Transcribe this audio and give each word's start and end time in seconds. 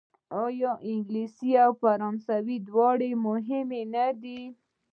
آیا 0.45 0.71
انګلیسي 0.91 1.51
او 1.63 1.71
فرانسوي 1.81 2.57
دواړه 2.67 3.09
مهمې 3.27 3.81
نه 3.95 4.05
دي؟ 4.21 4.41